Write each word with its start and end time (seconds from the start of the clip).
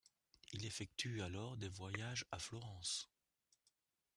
Il 0.53 0.65
effectue 0.65 1.21
alors 1.21 1.57
des 1.57 1.69
voyages 1.69 2.25
à 2.31 2.39
Florence. 2.39 3.07